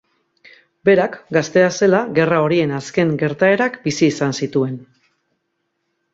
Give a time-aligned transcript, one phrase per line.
[0.89, 4.83] Berak, gaztea zela, gerra horien azken gertaerak bizi izan zituen.